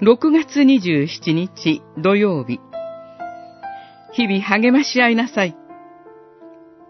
[0.00, 2.60] 6月27日土曜日。
[4.12, 5.56] 日々励まし合いなさい。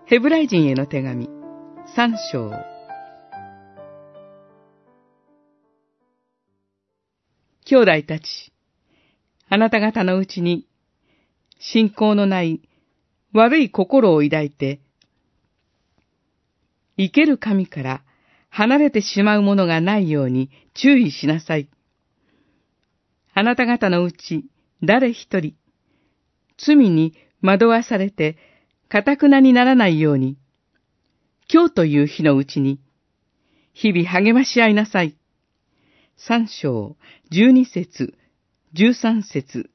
[0.05, 1.27] ヘブライ人への手紙、
[1.97, 2.53] 3章。
[7.65, 8.53] 兄弟たち、
[9.49, 10.67] あなた方のうちに、
[11.59, 12.61] 信仰のない
[13.33, 14.81] 悪い心を抱いて、
[16.99, 18.03] 生ける神から
[18.51, 21.71] 離れてしまうものがないように注意しなさい。
[23.39, 24.47] あなた方のうち
[24.83, 25.55] 誰一人、
[26.57, 28.37] 罪に惑わされて、
[28.89, 30.37] かたくなにならないように、
[31.49, 32.81] 今日という日のうちに、
[33.75, 35.17] 日々励まし合いなさい。
[36.17, 36.97] 三章、
[37.31, 38.13] 十二節、
[38.73, 39.71] 十三節。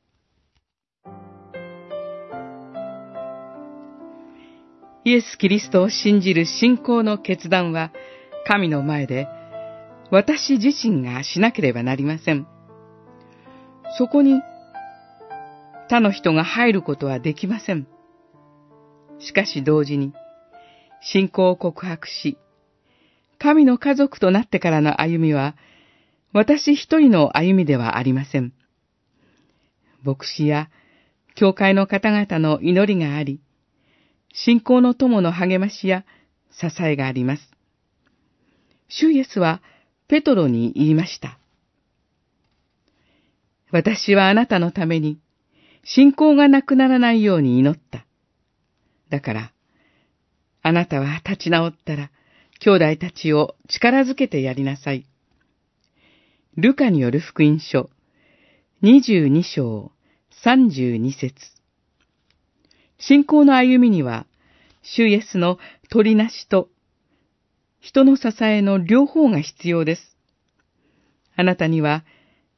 [5.06, 7.94] イエス・キリストを信じる信仰の決断は、
[8.46, 9.30] 神の前で、
[10.12, 12.46] 私自身がしなければなりません。
[13.98, 14.42] そこに
[15.88, 17.88] 他の人が入ることはできません。
[19.20, 20.14] しかし同時に、
[21.02, 22.38] 信仰を告白し、
[23.38, 25.56] 神の家族となってからの歩みは、
[26.32, 28.54] 私一人の歩みではありません。
[30.02, 30.70] 牧師や
[31.36, 33.40] 教会の方々の祈りがあり、
[34.34, 36.06] 信仰の友の励ましや
[36.50, 37.52] 支えがあります。
[38.90, 39.62] 主イエスは
[40.08, 41.38] ペトロに言いました。
[43.74, 45.20] 私はあなたのために
[45.84, 48.06] 信仰がなくならないように祈った。
[49.10, 49.52] だから、
[50.62, 52.12] あなたは立ち直ったら、
[52.60, 55.08] 兄弟たちを力づけてやりなさい。
[56.56, 57.90] ルカによる福音書、
[58.84, 59.92] 22章、
[60.46, 61.34] 32節
[63.00, 64.28] 信仰の歩みには、
[64.84, 65.58] 主イエスの
[65.90, 66.70] 取りなしと、
[67.80, 70.16] 人の支えの両方が必要です。
[71.36, 72.06] あなたには、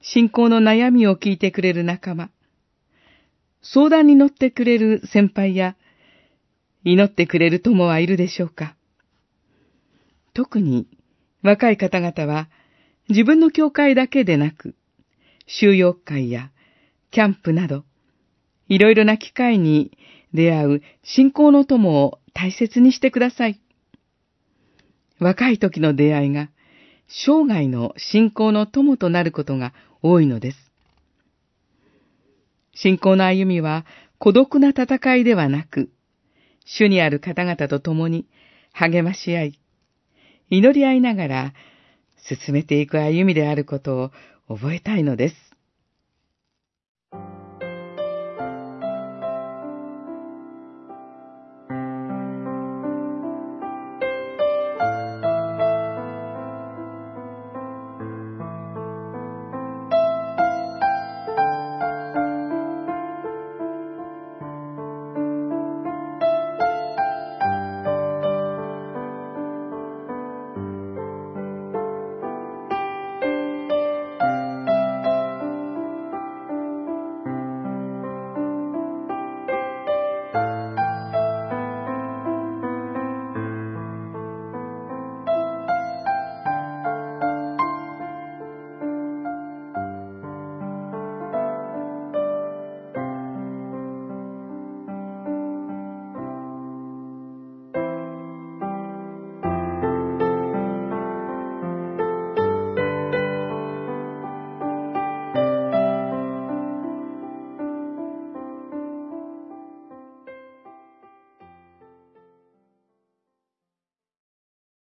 [0.07, 2.29] 信仰の悩みを聞いてくれる仲間、
[3.63, 5.75] 相談に乗ってくれる先輩や、
[6.83, 8.75] 祈ってくれる友はいるでしょうか
[10.35, 10.87] 特に
[11.41, 12.49] 若い方々は
[13.09, 14.75] 自分の教会だけでなく、
[15.47, 16.51] 収容会や
[17.09, 17.83] キャンプなど、
[18.67, 19.97] いろいろな機会に
[20.35, 23.59] 出会う信仰の友を大切にしてください。
[25.17, 26.51] 若い時の出会いが
[27.07, 30.57] 生涯の信仰の友となることが多いのです。
[32.73, 33.85] 信仰の歩みは
[34.17, 35.89] 孤独な戦いではなく、
[36.65, 38.27] 主にある方々と共に
[38.73, 39.59] 励まし合い、
[40.49, 41.53] 祈り合いながら
[42.27, 44.11] 進めていく歩みであることを
[44.47, 45.35] 覚えたいのです。